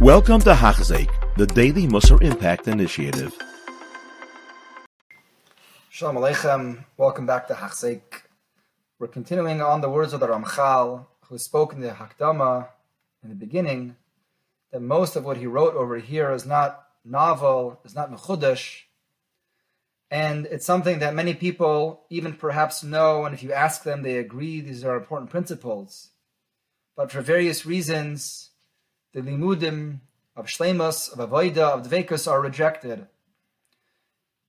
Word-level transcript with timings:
Welcome 0.00 0.40
to 0.40 0.52
Hachzik, 0.52 1.08
the 1.38 1.46
Daily 1.46 1.86
Musar 1.86 2.22
Impact 2.22 2.68
Initiative. 2.68 3.34
Shalom 5.88 6.16
Aleichem. 6.16 6.84
Welcome 6.98 7.24
back 7.24 7.48
to 7.48 7.54
Hachzik. 7.54 8.02
We're 8.98 9.08
continuing 9.08 9.62
on 9.62 9.80
the 9.80 9.88
words 9.88 10.12
of 10.12 10.20
the 10.20 10.26
Ramchal, 10.26 11.06
who 11.28 11.38
spoke 11.38 11.72
in 11.72 11.80
the 11.80 11.88
Hakdama 11.88 12.68
in 13.22 13.30
the 13.30 13.34
beginning, 13.34 13.96
that 14.70 14.82
most 14.82 15.16
of 15.16 15.24
what 15.24 15.38
he 15.38 15.46
wrote 15.46 15.74
over 15.74 15.96
here 15.96 16.30
is 16.30 16.44
not 16.44 16.84
novel, 17.02 17.80
is 17.82 17.94
not 17.94 18.12
mechudash, 18.12 18.82
and 20.10 20.44
it's 20.44 20.66
something 20.66 20.98
that 20.98 21.14
many 21.14 21.32
people 21.32 22.02
even 22.10 22.34
perhaps 22.34 22.84
know, 22.84 23.24
and 23.24 23.34
if 23.34 23.42
you 23.42 23.50
ask 23.50 23.82
them, 23.82 24.02
they 24.02 24.18
agree 24.18 24.60
these 24.60 24.84
are 24.84 24.96
important 24.96 25.30
principles. 25.30 26.10
But 26.94 27.10
for 27.10 27.22
various 27.22 27.64
reasons, 27.64 28.50
the 29.16 29.22
limudim 29.22 30.00
of 30.36 30.46
shlemus, 30.46 31.10
of 31.10 31.18
avoida, 31.30 31.70
of 31.70 31.88
dvekus 31.88 32.30
are 32.30 32.42
rejected. 32.42 33.06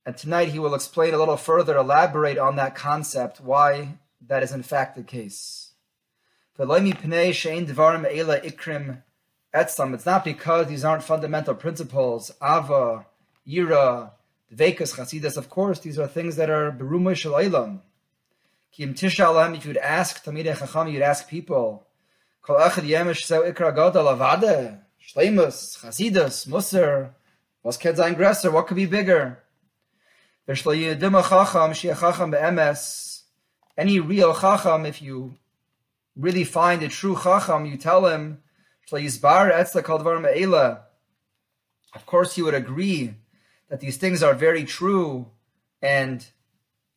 And 0.04 0.14
tonight 0.14 0.48
he 0.48 0.58
will 0.58 0.74
explain 0.74 1.14
a 1.14 1.16
little 1.16 1.38
further, 1.38 1.74
elaborate 1.78 2.36
on 2.36 2.56
that 2.56 2.74
concept, 2.74 3.40
why 3.40 3.96
that 4.26 4.42
is 4.42 4.52
in 4.52 4.62
fact 4.62 4.94
the 4.94 5.02
case. 5.02 5.72
It's 6.58 6.68
not 10.06 10.24
because 10.24 10.66
these 10.66 10.84
aren't 10.84 11.02
fundamental 11.02 11.54
principles, 11.54 12.30
ava, 12.42 13.06
ira, 13.50 14.12
dvekas, 14.54 14.96
chasidus. 14.96 15.38
Of 15.38 15.48
course, 15.48 15.80
these 15.80 15.98
are 15.98 16.06
things 16.06 16.36
that 16.36 16.50
are 16.50 16.70
berumoy 16.70 17.14
shalaylam. 17.14 17.80
If 18.70 19.64
you'd 19.64 19.78
ask 19.78 20.22
Tamidei 20.22 20.58
Chacham, 20.58 20.88
you'd 20.88 21.00
ask 21.00 21.26
people, 21.26 21.87
Kol 22.48 22.56
echad 22.56 22.88
yemesh 22.88 23.24
so 23.24 23.42
ikra 23.42 23.74
gadol 23.76 24.06
avade, 24.06 24.80
shleimus, 25.06 25.76
chasidus, 25.84 26.46
musar, 26.48 27.10
was 27.62 27.76
can 27.76 27.94
sein 27.94 28.14
größer, 28.16 28.50
what 28.50 28.66
could 28.66 28.78
be 28.78 28.86
bigger? 28.86 29.42
Any 33.76 34.00
real 34.00 34.34
chacham, 34.34 34.86
if 34.86 35.02
you 35.02 35.36
really 36.16 36.44
find 36.44 36.82
a 36.82 36.88
true 36.88 37.18
chacham, 37.22 37.66
you 37.66 37.76
tell 37.76 38.06
him, 38.06 38.38
of 41.94 42.06
course 42.06 42.34
he 42.34 42.40
would 42.40 42.54
agree 42.54 43.14
that 43.68 43.80
these 43.80 43.98
things 43.98 44.22
are 44.22 44.32
very 44.32 44.64
true 44.64 45.26
and 45.82 46.26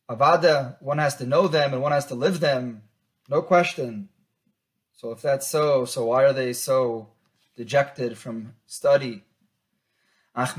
avada, 0.08 0.80
one 0.80 0.96
has 0.96 1.16
to 1.16 1.26
know 1.26 1.46
them 1.46 1.74
and 1.74 1.82
one 1.82 1.92
has 1.92 2.06
to 2.06 2.14
live 2.14 2.40
them, 2.40 2.84
no 3.28 3.42
question. 3.42 4.08
So 5.02 5.10
if 5.10 5.20
that's 5.20 5.48
so, 5.48 5.84
so 5.84 6.04
why 6.04 6.22
are 6.22 6.32
they 6.32 6.52
so 6.52 7.08
dejected 7.56 8.16
from 8.16 8.54
study? 8.66 9.24
They're 10.36 10.46
so 10.46 10.52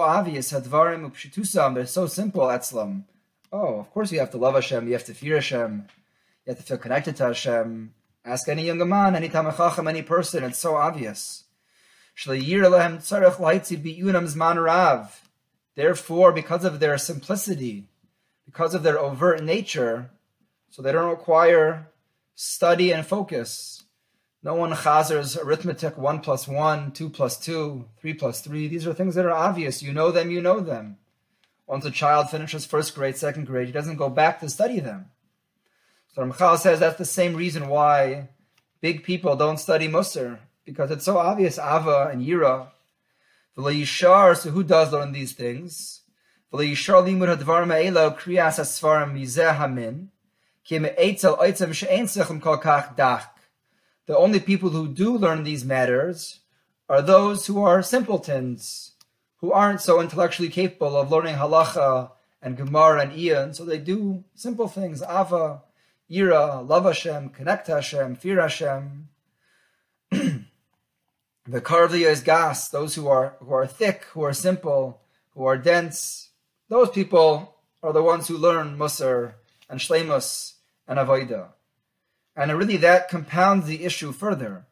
obvious, 0.00 0.50
they're 0.50 1.86
so 1.86 2.06
simple, 2.06 2.42
etzlam. 2.42 3.04
Oh, 3.50 3.78
of 3.78 3.90
course 3.92 4.12
you 4.12 4.18
have 4.18 4.30
to 4.32 4.36
love 4.36 4.56
Hashem, 4.56 4.86
you 4.86 4.92
have 4.92 5.04
to 5.04 5.14
fear 5.14 5.36
Hashem, 5.36 5.86
you 6.44 6.50
have 6.50 6.58
to 6.58 6.62
feel 6.62 6.76
connected 6.76 7.16
to 7.16 7.28
Hashem. 7.28 7.94
Ask 8.22 8.46
any 8.50 8.66
young 8.66 8.86
man, 8.86 9.16
any 9.16 9.30
tamachacham, 9.30 9.88
any 9.88 10.02
person, 10.02 10.44
it's 10.44 10.58
so 10.58 10.76
obvious. 10.76 11.44
Therefore, 15.74 16.32
because 16.32 16.64
of 16.66 16.80
their 16.80 16.98
simplicity, 16.98 17.88
because 18.44 18.74
of 18.74 18.82
their 18.82 18.98
overt 18.98 19.42
nature, 19.42 20.10
so 20.74 20.82
they 20.82 20.90
don't 20.90 21.08
require 21.08 21.86
study 22.34 22.92
and 22.92 23.06
focus. 23.06 23.84
No 24.42 24.56
one 24.56 24.72
chazers 24.72 25.40
arithmetic 25.40 25.96
1 25.96 26.18
plus 26.18 26.48
1, 26.48 26.90
2 26.90 27.10
plus 27.10 27.38
2, 27.38 27.84
3 28.00 28.14
plus 28.14 28.40
3. 28.40 28.66
These 28.66 28.84
are 28.84 28.92
things 28.92 29.14
that 29.14 29.24
are 29.24 29.30
obvious. 29.30 29.84
You 29.84 29.92
know 29.92 30.10
them, 30.10 30.32
you 30.32 30.42
know 30.42 30.58
them. 30.58 30.98
Once 31.68 31.84
a 31.84 31.92
child 31.92 32.28
finishes 32.28 32.66
first 32.66 32.92
grade, 32.96 33.16
second 33.16 33.46
grade, 33.46 33.68
he 33.68 33.72
doesn't 33.72 33.98
go 33.98 34.10
back 34.10 34.40
to 34.40 34.48
study 34.48 34.80
them. 34.80 35.10
So 36.12 36.22
Ramchal 36.22 36.58
says 36.58 36.80
that's 36.80 36.98
the 36.98 37.04
same 37.04 37.36
reason 37.36 37.68
why 37.68 38.30
big 38.80 39.04
people 39.04 39.36
don't 39.36 39.58
study 39.60 39.86
Musar, 39.86 40.40
because 40.64 40.90
it's 40.90 41.04
so 41.04 41.18
obvious, 41.18 41.56
Ava 41.56 42.10
and 42.12 42.20
Yira. 42.20 42.70
So 43.54 44.50
who 44.50 44.64
does 44.64 44.92
learn 44.92 45.12
these 45.12 45.34
things? 45.34 46.00
Kriyas. 46.52 46.80
The 50.66 50.94
only 54.16 54.40
people 54.40 54.70
who 54.70 54.88
do 54.88 55.16
learn 55.16 55.44
these 55.44 55.64
matters 55.64 56.40
are 56.88 57.02
those 57.02 57.46
who 57.46 57.62
are 57.62 57.82
simpletons, 57.82 58.92
who 59.38 59.52
aren't 59.52 59.82
so 59.82 60.00
intellectually 60.00 60.48
capable 60.48 60.96
of 60.96 61.10
learning 61.10 61.36
halacha 61.36 62.12
and 62.40 62.56
gemara 62.56 63.02
and 63.02 63.12
ian, 63.12 63.52
so 63.52 63.64
they 63.64 63.78
do 63.78 64.24
simple 64.34 64.68
things, 64.68 65.02
ava, 65.02 65.62
ira, 66.10 66.62
love 66.62 66.84
Hashem, 66.84 67.30
connect 67.30 67.66
Hashem, 67.66 68.16
fear 68.16 68.40
Hashem. 68.40 69.08
the 70.10 70.44
karvliya 71.48 72.10
is 72.10 72.22
gas, 72.22 72.70
those 72.70 72.94
who 72.94 73.06
are 73.08 73.36
who 73.40 73.52
are 73.52 73.66
thick, 73.66 74.04
who 74.12 74.22
are 74.22 74.32
simple, 74.32 75.02
who 75.34 75.44
are 75.44 75.58
dense. 75.58 76.30
Those 76.70 76.88
people 76.88 77.56
are 77.82 77.92
the 77.92 78.02
ones 78.02 78.28
who 78.28 78.38
learn 78.38 78.78
musar 78.78 79.34
and 79.68 79.78
shlemus 79.78 80.53
and 80.86 80.98
avoida. 80.98 81.48
And 82.36 82.56
really 82.56 82.76
that 82.78 83.08
compounds 83.08 83.66
the 83.66 83.84
issue 83.84 84.12
further. 84.12 84.66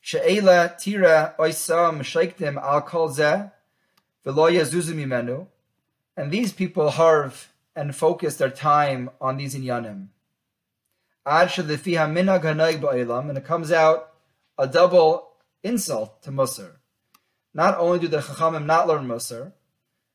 She'ela 0.00 0.74
tira 0.78 1.34
oisa 1.38 1.92
m'shaiktim 1.96 2.60
al 2.60 2.82
kol 2.82 3.08
zeh 3.08 3.50
v'lo. 4.26 5.46
And 6.16 6.30
these 6.30 6.52
people 6.52 6.90
harv 6.90 7.52
and 7.74 7.94
focus 7.94 8.36
their 8.36 8.50
time 8.50 9.10
on 9.20 9.36
these 9.36 9.54
inyanim. 9.54 10.08
Ad 11.24 11.48
shelefiha 11.48 12.10
minag 12.10 12.42
hanayg 12.42 12.80
ba'ilam, 12.80 13.28
and 13.28 13.38
it 13.38 13.44
comes 13.44 13.70
out 13.70 14.12
a 14.58 14.66
double 14.66 15.28
insult 15.62 16.22
to 16.22 16.30
Musar. 16.30 16.72
Not 17.54 17.78
only 17.78 18.00
do 18.00 18.08
the 18.08 18.18
Chachamim 18.18 18.66
not 18.66 18.88
learn 18.88 19.06
Musar, 19.06 19.52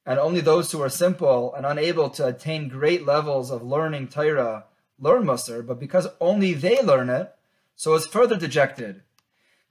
and 0.05 0.19
only 0.19 0.41
those 0.41 0.71
who 0.71 0.81
are 0.81 0.89
simple 0.89 1.53
and 1.55 1.65
unable 1.65 2.09
to 2.11 2.27
attain 2.27 2.67
great 2.67 3.05
levels 3.05 3.51
of 3.51 3.63
learning 3.63 4.07
Torah 4.07 4.65
learn 4.99 5.23
Musar, 5.23 5.65
but 5.65 5.79
because 5.79 6.07
only 6.19 6.53
they 6.53 6.81
learn 6.81 7.09
it, 7.09 7.33
so 7.75 7.93
it's 7.93 8.07
further 8.07 8.35
dejected. 8.35 9.03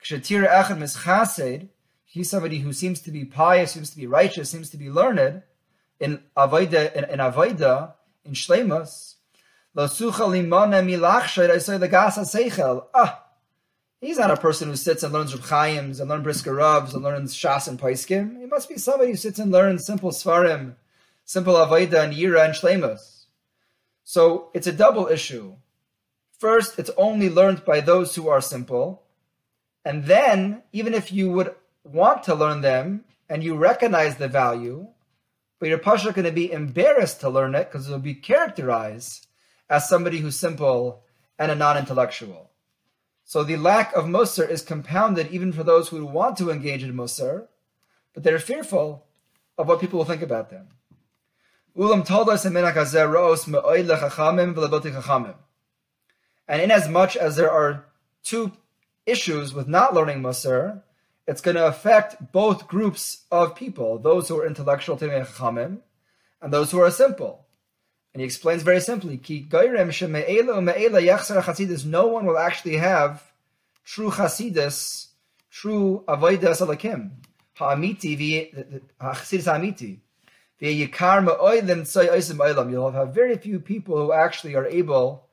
Kshatir 0.02 0.48
Echad 0.48 0.78
Mischasid, 0.78 1.68
he's 2.04 2.30
somebody 2.30 2.60
who 2.60 2.72
seems 2.72 3.00
to 3.00 3.10
be 3.10 3.24
pious, 3.24 3.72
seems 3.72 3.90
to 3.90 3.96
be 3.96 4.06
righteous, 4.06 4.50
seems 4.50 4.70
to 4.70 4.76
be 4.76 4.90
learned 4.90 5.42
in 5.98 6.22
Avaida, 6.36 6.94
in, 6.94 7.04
in 7.04 7.18
Avaida, 7.18 7.94
in 8.24 8.32
Shlemus. 8.32 9.14
Ah, 9.78 9.88
he's 14.00 14.18
not 14.18 14.30
a 14.30 14.36
person 14.36 14.68
who 14.68 14.76
sits 14.76 15.02
and 15.02 15.12
learns 15.12 15.34
Reb 15.34 15.44
Chaim's 15.44 16.00
and 16.00 16.08
learns 16.08 16.22
Brisker 16.22 16.54
Ravs 16.54 16.94
and 16.94 17.02
learns 17.02 17.34
Shas 17.34 17.68
and 17.68 17.78
Paiskim. 17.78 18.40
He 18.40 18.46
must 18.46 18.68
be 18.68 18.78
somebody 18.78 19.10
who 19.10 19.16
sits 19.16 19.38
and 19.38 19.52
learns 19.52 19.84
simple 19.84 20.12
Svarim, 20.12 20.76
simple 21.24 21.54
Avaida 21.54 22.04
and 22.04 22.14
Yira 22.14 22.46
and 22.46 22.54
Shlemus. 22.54 23.15
So 24.08 24.50
it's 24.54 24.68
a 24.68 24.72
double 24.72 25.08
issue. 25.08 25.56
First, 26.38 26.78
it's 26.78 26.92
only 26.96 27.28
learned 27.28 27.64
by 27.64 27.80
those 27.80 28.14
who 28.14 28.28
are 28.28 28.40
simple. 28.40 29.02
And 29.84 30.04
then, 30.04 30.62
even 30.72 30.94
if 30.94 31.12
you 31.12 31.32
would 31.32 31.56
want 31.82 32.22
to 32.22 32.34
learn 32.36 32.60
them 32.60 33.04
and 33.28 33.42
you 33.42 33.56
recognize 33.56 34.14
the 34.14 34.28
value, 34.28 34.86
but 35.58 35.68
you're 35.68 35.78
partially 35.78 36.12
going 36.12 36.24
to 36.24 36.30
be 36.30 36.52
embarrassed 36.52 37.20
to 37.22 37.28
learn 37.28 37.56
it 37.56 37.68
because 37.68 37.88
it 37.88 37.90
will 37.90 37.98
be 37.98 38.14
characterized 38.14 39.26
as 39.68 39.88
somebody 39.88 40.18
who's 40.18 40.38
simple 40.38 41.02
and 41.36 41.50
a 41.50 41.56
non 41.56 41.76
intellectual. 41.76 42.50
So 43.24 43.42
the 43.42 43.56
lack 43.56 43.92
of 43.96 44.04
Musar 44.04 44.48
is 44.48 44.62
compounded 44.62 45.32
even 45.32 45.52
for 45.52 45.64
those 45.64 45.88
who 45.88 46.06
want 46.06 46.36
to 46.36 46.52
engage 46.52 46.84
in 46.84 46.94
Musar, 46.94 47.48
but 48.14 48.22
they're 48.22 48.38
fearful 48.38 49.04
of 49.58 49.66
what 49.66 49.80
people 49.80 49.98
will 49.98 50.06
think 50.06 50.22
about 50.22 50.50
them. 50.50 50.68
Ulam 50.68 50.74
told 50.74 50.74
us 50.76 51.65
in 51.65 51.65
chachamim 51.65 51.65
And 51.78 52.08
in 56.62 56.70
as 56.70 56.88
much 56.88 57.16
as 57.16 57.36
there 57.36 57.50
are 57.50 57.84
two 58.22 58.52
issues 59.04 59.52
with 59.52 59.68
not 59.68 59.92
learning 59.92 60.22
Musar, 60.22 60.80
it's 61.26 61.42
going 61.42 61.56
to 61.56 61.66
affect 61.66 62.32
both 62.32 62.66
groups 62.66 63.24
of 63.30 63.54
people, 63.54 63.98
those 63.98 64.28
who 64.28 64.40
are 64.40 64.46
intellectual 64.46 64.98
and 64.98 66.52
those 66.52 66.70
who 66.70 66.80
are 66.80 66.90
simple. 66.90 67.44
And 68.14 68.22
he 68.22 68.24
explains 68.24 68.62
very 68.62 68.80
simply, 68.80 69.18
no 71.84 72.06
one 72.06 72.24
will 72.24 72.38
actually 72.38 72.76
have 72.78 73.32
true 73.84 74.10
chasidus, 74.10 75.08
true 75.50 76.04
avodas 76.08 76.62
alakim, 76.62 77.10
ha'amiti, 77.54 78.80
ha'chasidus 78.98 79.44
ha'amiti. 79.44 79.98
You'll 80.58 80.86
have 82.90 83.14
very 83.14 83.36
few 83.36 83.60
people 83.60 83.96
who 83.96 84.12
actually 84.12 84.54
are 84.54 84.66
able 84.66 85.26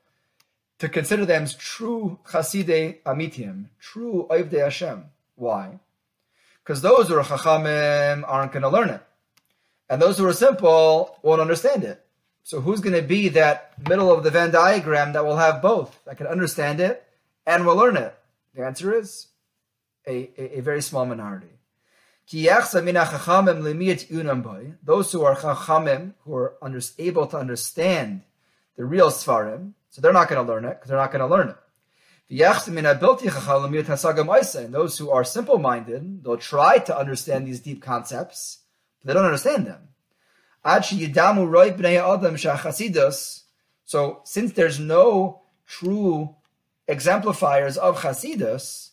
to 0.78 0.88
consider 0.88 1.24
them 1.24 1.44
as 1.44 1.54
true 1.54 2.18
Chasidei 2.26 3.02
Amitim, 3.02 3.66
true 3.80 4.26
Oivdei 4.30 4.64
Hashem. 4.64 5.04
Why? 5.36 5.80
Because 6.62 6.82
those 6.82 7.08
who 7.08 7.18
are 7.18 7.24
Chachamim 7.24 8.24
aren't 8.26 8.52
going 8.52 8.62
to 8.62 8.68
learn 8.68 8.90
it. 8.90 9.02
And 9.88 10.00
those 10.00 10.18
who 10.18 10.26
are 10.26 10.32
simple 10.32 11.18
won't 11.22 11.40
understand 11.40 11.84
it. 11.84 12.04
So 12.42 12.60
who's 12.60 12.80
going 12.80 12.96
to 12.96 13.02
be 13.02 13.30
that 13.30 13.72
middle 13.88 14.12
of 14.12 14.22
the 14.22 14.30
Venn 14.30 14.50
diagram 14.50 15.14
that 15.14 15.24
will 15.24 15.36
have 15.36 15.62
both, 15.62 15.98
that 16.04 16.18
can 16.18 16.26
understand 16.26 16.80
it 16.80 17.06
and 17.46 17.64
will 17.64 17.76
learn 17.76 17.96
it? 17.96 18.14
The 18.54 18.64
answer 18.64 18.94
is 18.94 19.28
a, 20.06 20.30
a, 20.38 20.58
a 20.58 20.60
very 20.60 20.82
small 20.82 21.06
minority. 21.06 21.48
Those 22.30 22.72
who 25.12 25.24
are 25.24 25.36
chachamim, 25.36 26.14
who 26.24 26.34
are 26.34 26.54
under, 26.62 26.80
able 26.98 27.26
to 27.26 27.36
understand 27.36 28.22
the 28.76 28.84
real 28.84 29.10
svarim, 29.10 29.72
so 29.90 30.00
they're 30.00 30.12
not 30.12 30.28
going 30.28 30.44
to 30.44 30.52
learn 30.52 30.64
it 30.64 30.74
because 30.74 30.88
they're 30.88 30.98
not 30.98 31.12
going 31.12 31.20
to 31.20 31.26
learn 31.26 31.50
it. 31.50 31.56
And 32.30 32.40
those 34.74 34.98
who 34.98 35.10
are 35.10 35.24
simple-minded, 35.24 36.24
they'll 36.24 36.38
try 36.38 36.78
to 36.78 36.98
understand 36.98 37.46
these 37.46 37.60
deep 37.60 37.82
concepts, 37.82 38.60
but 39.00 39.08
they 39.08 39.14
don't 39.14 39.26
understand 39.26 39.66
them. 39.66 39.88
So 43.84 44.22
since 44.24 44.52
there's 44.52 44.80
no 44.80 45.42
true 45.66 46.34
exemplifiers 46.88 47.76
of 47.76 48.00
Chasidus, 48.00 48.92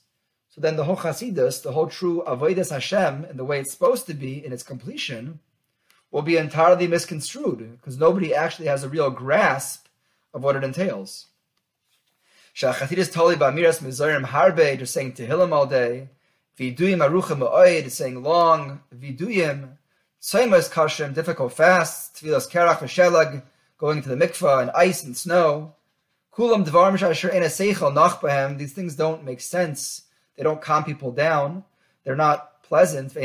then 0.62 0.76
the 0.76 0.84
whole 0.84 0.98
Chasidus, 0.98 1.62
the 1.62 1.72
whole 1.72 1.88
true 1.88 2.24
Avodas 2.28 2.72
Hashem, 2.72 3.26
and 3.26 3.38
the 3.40 3.46
way 3.46 3.60
it's 3.60 3.72
supposed 3.72 4.06
to 4.08 4.14
be 4.14 4.44
in 4.44 4.54
its 4.54 4.64
completion, 4.64 5.40
will 6.12 6.22
be 6.22 6.38
entirely 6.38 6.88
misconstrued 6.88 7.78
because 7.78 7.98
nobody 7.98 8.34
actually 8.34 8.68
has 8.68 8.84
a 8.84 8.90
real 8.90 9.10
grasp 9.10 9.88
of 10.34 10.44
what 10.44 10.56
it 10.56 10.64
entails. 10.64 11.28
Shachachidus 12.56 13.12
totally 13.12 13.36
ba'miras 13.36 13.82
mizorim 13.82 14.26
harbe, 14.26 14.78
just 14.78 14.94
saying 14.94 15.14
Tehillim 15.14 15.54
all 15.54 15.66
day. 15.66 16.10
Viduyim 16.60 16.98
arucha 16.98 17.38
ma'oid, 17.38 17.90
saying 17.90 18.22
long 18.22 18.82
viduyim. 18.94 19.78
Tzaimas 20.22 20.70
kashim, 20.70 21.14
difficult 21.14 21.54
fasts. 21.54 22.22
Tvilas 22.22 22.50
kerach 22.50 22.80
v'shelag, 22.80 23.44
going 23.78 24.02
to 24.02 24.10
the 24.10 24.16
mikvah 24.16 24.62
and 24.62 24.72
ice 24.72 25.04
and 25.04 25.16
snow. 25.16 25.76
Kulam 26.34 26.66
dvarim 26.66 26.98
shasher 26.98 27.34
ena 27.34 27.46
seichel 27.46 27.94
nach 27.94 28.58
These 28.58 28.74
things 28.74 28.96
don't 28.96 29.24
make 29.24 29.40
sense 29.40 30.04
they 30.36 30.44
don't 30.44 30.62
calm 30.62 30.84
people 30.84 31.12
down. 31.12 31.64
They're 32.04 32.16
not 32.16 32.64
pleasant. 32.64 33.16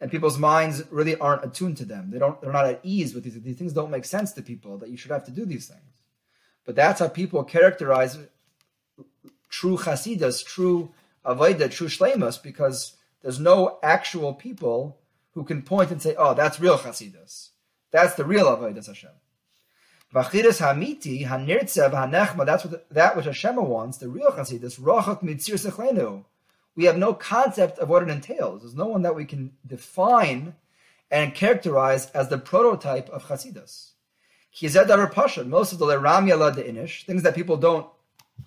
And 0.00 0.10
people's 0.10 0.38
minds 0.38 0.82
really 0.90 1.16
aren't 1.16 1.44
attuned 1.44 1.76
to 1.78 1.84
them. 1.84 2.10
They 2.10 2.18
don't. 2.18 2.40
They're 2.40 2.52
not 2.52 2.66
at 2.66 2.80
ease 2.82 3.14
with 3.14 3.24
these. 3.24 3.40
These 3.40 3.56
things 3.56 3.72
don't 3.72 3.90
make 3.90 4.04
sense 4.04 4.32
to 4.32 4.42
people 4.42 4.76
that 4.78 4.90
you 4.90 4.96
should 4.96 5.10
have 5.10 5.24
to 5.24 5.30
do 5.30 5.46
these 5.46 5.68
things. 5.68 5.80
But 6.66 6.74
that's 6.74 7.00
how 7.00 7.08
people 7.08 7.44
characterize 7.44 8.18
true 9.48 9.78
chasidus, 9.78 10.44
true 10.44 10.92
avodah, 11.24 11.70
true 11.70 11.86
shlemus, 11.86 12.42
because 12.42 12.96
there's 13.22 13.40
no 13.40 13.78
actual 13.82 14.34
people 14.34 14.98
who 15.32 15.44
can 15.44 15.62
point 15.62 15.90
and 15.90 16.02
say, 16.02 16.14
"Oh, 16.18 16.34
that's 16.34 16.60
real 16.60 16.78
chasidus. 16.78 17.50
That's 17.90 18.16
the 18.16 18.24
real 18.24 18.46
avodah 18.46 18.86
Hashem." 18.86 19.10
Hamiti 20.14 21.26
hanirtzev 21.26 21.92
hanechma. 21.92 22.46
That's 22.46 22.64
what 22.64 22.88
that 22.90 23.16
which 23.16 23.26
Hashem 23.26 23.56
wants. 23.56 23.98
The 23.98 24.08
real 24.08 24.30
chasidus 24.30 24.78
rochak 24.80 25.22
mitzir 25.22 25.54
sechlenu. 25.54 26.24
We 26.74 26.84
have 26.84 26.98
no 26.98 27.14
concept 27.14 27.78
of 27.78 27.88
what 27.88 28.02
it 28.02 28.10
entails. 28.10 28.62
There's 28.62 28.74
no 28.74 28.86
one 28.86 29.02
that 29.02 29.14
we 29.14 29.24
can 29.24 29.52
define 29.66 30.54
and 31.10 31.34
characterize 31.34 32.10
as 32.10 32.28
the 32.28 32.38
prototype 32.38 33.08
of 33.10 33.24
chasidus. 33.24 33.90
Kizedar 34.54 35.10
pasha. 35.12 35.44
Most 35.44 35.72
of 35.72 35.78
the 35.78 35.86
leramya 35.86 36.54
the 36.54 36.62
inish 36.62 37.04
things 37.04 37.22
that 37.22 37.34
people 37.34 37.56
don't 37.56 37.86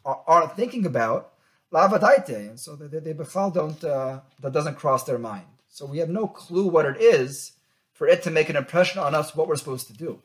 aren't 0.06 0.56
thinking 0.56 0.86
about 0.86 1.34
lavadaite, 1.72 2.36
and 2.36 2.60
so 2.60 2.76
they, 2.76 2.88
they, 2.88 3.14
they 3.14 3.26
don't 3.34 3.84
uh, 3.84 4.20
that 4.40 4.54
doesn't 4.54 4.76
cross 4.76 5.04
their 5.04 5.20
mind. 5.20 5.46
So 5.68 5.86
we 5.86 6.00
have 6.00 6.10
no 6.10 6.28
clue 6.28 6.68
what 6.68 6.86
it 6.86 6.98
is 7.00 7.54
for 7.94 8.08
it 8.08 8.24
to 8.24 8.32
make 8.32 8.50
an 8.50 8.56
impression 8.56 9.00
on 9.00 9.14
us 9.14 9.36
what 9.36 9.48
we're 9.48 9.56
supposed 9.56 9.88
to 9.88 9.94
do. 9.94 10.22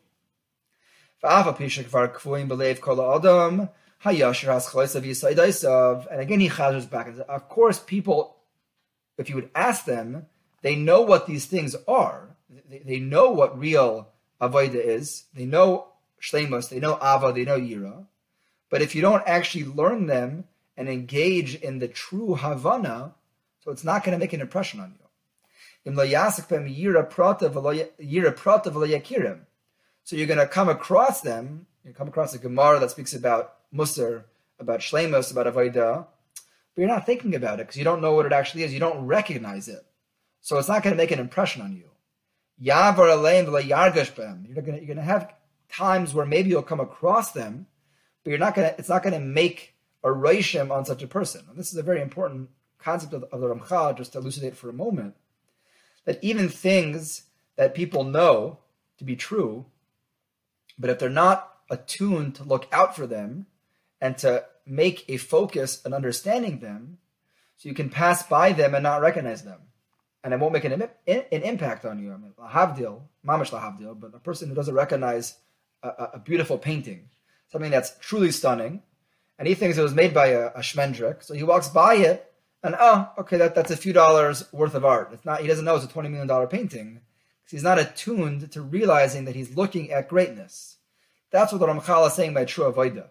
And 6.10 6.20
again, 6.20 6.40
he 6.40 6.48
chazers 6.48 6.88
back. 6.88 7.08
Of 7.28 7.48
course, 7.48 7.78
people, 7.78 8.36
if 9.16 9.28
you 9.28 9.36
would 9.36 9.50
ask 9.54 9.84
them, 9.84 10.26
they 10.62 10.76
know 10.76 11.02
what 11.02 11.26
these 11.26 11.46
things 11.46 11.74
are. 11.88 12.36
They, 12.68 13.00
know 13.00 13.30
what 13.30 13.58
real 13.58 14.08
avodah 14.40 14.74
is. 14.74 15.24
They 15.34 15.44
know 15.44 15.88
shlemus. 16.20 16.68
They 16.68 16.80
know 16.80 16.96
ava. 16.96 17.32
They 17.32 17.44
know 17.44 17.58
yira. 17.58 18.06
But 18.70 18.82
if 18.82 18.94
you 18.94 19.02
don't 19.02 19.22
actually 19.26 19.64
learn 19.64 20.06
them 20.06 20.44
and 20.76 20.88
engage 20.88 21.54
in 21.54 21.78
the 21.78 21.88
true 21.88 22.34
havana, 22.34 23.14
so 23.60 23.70
it's 23.70 23.84
not 23.84 24.04
going 24.04 24.12
to 24.12 24.18
make 24.18 24.32
an 24.32 24.40
impression 24.40 24.80
on 24.80 24.94
you. 24.98 24.98
So 30.04 30.16
you're 30.16 30.26
going 30.26 30.38
to 30.38 30.46
come 30.46 30.68
across 30.68 31.22
them. 31.22 31.66
You 31.84 31.92
come 31.92 32.08
across 32.08 32.34
a 32.34 32.38
Gemara 32.38 32.78
that 32.80 32.90
speaks 32.90 33.14
about 33.14 33.54
Musar, 33.74 34.24
about 34.58 34.80
Shlemos, 34.80 35.32
about 35.32 35.46
Avodah, 35.46 36.06
but 36.74 36.80
you're 36.80 36.88
not 36.88 37.06
thinking 37.06 37.34
about 37.34 37.60
it 37.60 37.66
because 37.66 37.76
you 37.76 37.84
don't 37.84 38.02
know 38.02 38.14
what 38.14 38.26
it 38.26 38.32
actually 38.32 38.64
is. 38.64 38.72
You 38.72 38.80
don't 38.80 39.06
recognize 39.06 39.68
it. 39.68 39.84
So 40.40 40.58
it's 40.58 40.68
not 40.68 40.82
going 40.82 40.94
to 40.94 41.02
make 41.02 41.10
an 41.10 41.18
impression 41.18 41.62
on 41.62 41.74
you. 41.74 41.90
You're 42.58 42.76
going 42.76 42.96
you're 44.76 44.86
going 44.86 44.96
to 44.96 45.02
have 45.02 45.34
times 45.70 46.14
where 46.14 46.26
maybe 46.26 46.50
you'll 46.50 46.62
come 46.62 46.80
across 46.80 47.32
them, 47.32 47.66
but 48.22 48.30
you're 48.30 48.38
not 48.38 48.54
going 48.54 48.68
to. 48.68 48.78
It's 48.78 48.88
not 48.88 49.02
going 49.02 49.14
to 49.14 49.20
make 49.20 49.74
a 50.02 50.08
reishim 50.08 50.70
on 50.70 50.84
such 50.84 51.02
a 51.02 51.06
person. 51.06 51.44
And 51.48 51.58
this 51.58 51.72
is 51.72 51.78
a 51.78 51.82
very 51.82 52.02
important 52.02 52.50
concept 52.78 53.14
of, 53.14 53.24
of 53.32 53.40
the 53.40 53.48
Ramchal, 53.48 53.96
just 53.96 54.12
to 54.12 54.18
elucidate 54.18 54.56
for 54.56 54.68
a 54.68 54.74
moment, 54.74 55.16
that 56.04 56.22
even 56.22 56.48
things 56.48 57.24
that 57.56 57.74
people 57.74 58.04
know 58.04 58.58
to 58.98 59.04
be 59.04 59.16
true 59.16 59.66
but 60.78 60.90
if 60.90 60.98
they're 60.98 61.10
not 61.10 61.50
attuned 61.70 62.34
to 62.36 62.44
look 62.44 62.66
out 62.72 62.94
for 62.96 63.06
them 63.06 63.46
and 64.00 64.16
to 64.18 64.44
make 64.66 65.04
a 65.08 65.16
focus 65.16 65.80
on 65.84 65.92
understanding 65.92 66.60
them, 66.60 66.98
so 67.56 67.68
you 67.68 67.74
can 67.74 67.90
pass 67.90 68.22
by 68.22 68.52
them 68.52 68.74
and 68.74 68.82
not 68.82 69.00
recognize 69.00 69.42
them. 69.42 69.60
And 70.22 70.32
it 70.32 70.40
won't 70.40 70.54
make 70.54 70.64
an, 70.64 70.72
an 70.72 70.88
impact 71.30 71.84
on 71.84 71.98
you. 72.02 72.12
I 72.12 72.16
mean, 72.16 72.32
lahavdil, 72.38 73.02
mamash 73.26 73.50
lahavdil, 73.50 74.00
but 74.00 74.14
a 74.14 74.18
person 74.18 74.48
who 74.48 74.54
doesn't 74.54 74.74
recognize 74.74 75.36
a, 75.82 75.88
a, 76.14 76.18
beautiful 76.18 76.56
painting, 76.56 77.10
something 77.52 77.70
that's 77.70 77.96
truly 78.00 78.30
stunning, 78.30 78.82
and 79.38 79.46
he 79.46 79.54
thinks 79.54 79.76
it 79.76 79.82
was 79.82 79.94
made 79.94 80.14
by 80.14 80.28
a, 80.28 80.46
a 80.48 80.60
shmendrik, 80.60 81.22
so 81.22 81.34
he 81.34 81.42
walks 81.42 81.68
by 81.68 81.96
it, 81.96 82.32
and 82.62 82.74
oh, 82.78 83.10
okay, 83.18 83.36
that, 83.36 83.54
that's 83.54 83.70
a 83.70 83.76
few 83.76 83.92
dollars 83.92 84.50
worth 84.50 84.74
of 84.74 84.84
art. 84.84 85.10
It's 85.12 85.26
not. 85.26 85.42
He 85.42 85.46
doesn't 85.46 85.66
know 85.66 85.76
it's 85.76 85.84
a 85.84 85.88
twenty 85.88 86.08
million 86.08 86.26
dollar 86.26 86.46
painting 86.46 87.00
he's 87.50 87.62
not 87.62 87.78
attuned 87.78 88.50
to 88.52 88.62
realizing 88.62 89.24
that 89.24 89.34
he's 89.34 89.56
looking 89.56 89.90
at 89.92 90.08
greatness. 90.08 90.78
That's 91.30 91.52
what 91.52 91.58
the 91.58 91.66
Ramchal 91.66 92.06
is 92.06 92.14
saying 92.14 92.34
by 92.34 92.44
true 92.44 92.70
avodah. 92.70 93.08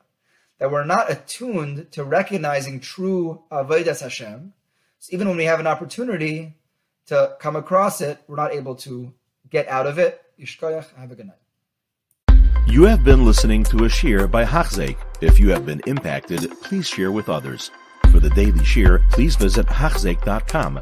That 0.59 0.71
we're 0.71 0.85
not 0.85 1.11
attuned 1.11 1.91
to 1.91 2.03
recognizing 2.03 2.79
true 2.79 3.43
avodas 3.51 4.01
Hashem. 4.01 4.53
So 4.99 5.09
even 5.13 5.27
when 5.27 5.37
we 5.37 5.45
have 5.45 5.59
an 5.59 5.67
opportunity 5.67 6.55
to 7.07 7.35
come 7.39 7.55
across 7.55 8.01
it, 8.01 8.19
we're 8.27 8.37
not 8.37 8.53
able 8.53 8.75
to 8.75 9.13
get 9.49 9.67
out 9.67 9.87
of 9.87 9.99
it. 9.99 10.21
Yishkoyach, 10.39 10.95
have 10.95 11.11
a 11.11 11.15
good 11.15 11.27
night. 11.27 11.37
You 12.67 12.83
have 12.83 13.03
been 13.03 13.25
listening 13.25 13.63
to 13.65 13.77
a 13.79 13.89
shiur 13.89 14.31
by 14.31 14.45
Hachzeik. 14.45 14.97
If 15.21 15.39
you 15.39 15.49
have 15.49 15.65
been 15.65 15.81
impacted, 15.85 16.49
please 16.61 16.87
share 16.87 17.11
with 17.11 17.29
others. 17.29 17.69
For 18.09 18.19
the 18.19 18.29
daily 18.29 18.59
shiur, 18.59 19.07
please 19.11 19.35
visit 19.35 19.65
Hachzeik.com 19.67 20.81